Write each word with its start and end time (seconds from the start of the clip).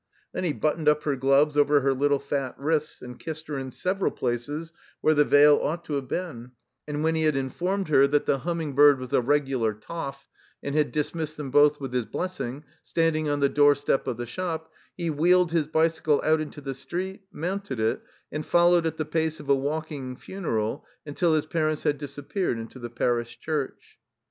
Then 0.33 0.43
he 0.45 0.51
buttoned 0.51 0.89
up 0.89 1.03
her 1.03 1.15
gloves 1.15 1.55
over 1.55 1.81
her 1.81 1.93
Uttle 1.93 2.19
fat 2.19 2.55
wrists 2.57 3.03
and 3.03 3.19
kissed 3.19 3.45
her 3.45 3.59
in 3.59 3.69
several 3.69 4.09
places 4.09 4.73
where 4.99 5.13
the 5.13 5.23
veil 5.23 5.57
ought 5.61 5.85
to 5.85 5.93
have 5.93 6.07
been; 6.07 6.53
and 6.87 7.03
when 7.03 7.13
he 7.13 7.21
had 7.21 7.35
informed 7.35 7.87
her 7.89 8.07
that 8.07 8.25
"the 8.25 8.39
44 8.39 8.39
THE 8.39 8.39
COMBINED 8.39 8.57
MAZE 8.69 8.73
Httnuning 8.73 8.75
bird 8.77 8.99
was 8.99 9.13
a 9.13 9.21
regular 9.21 9.73
toff," 9.75 10.27
and 10.63 10.73
had 10.73 10.91
dis 10.91 11.13
missed 11.13 11.37
them 11.37 11.51
both 11.51 11.79
with 11.79 11.93
his 11.93 12.05
blessing, 12.05 12.63
standing 12.83 13.29
on 13.29 13.41
the 13.41 13.47
doorstep 13.49 14.07
of 14.07 14.17
the 14.17 14.25
shop, 14.25 14.71
he 14.97 15.11
wheeled 15.11 15.51
his 15.51 15.67
bicycle 15.67 16.19
out 16.25 16.41
into 16.41 16.61
the 16.61 16.73
street, 16.73 17.21
mounted 17.31 17.79
it, 17.79 18.01
and 18.31 18.43
followed 18.43 18.87
at 18.87 18.97
the 18.97 19.05
pace 19.05 19.39
of 19.39 19.49
a 19.49 19.55
walking 19.55 20.15
funeral 20.15 20.83
tmtil 21.05 21.35
his 21.35 21.45
parents 21.45 21.83
had 21.83 21.99
disappeared 21.99 22.57
into 22.57 22.79
the 22.79 22.89
Parish 22.89 23.39
Church. 23.39 23.99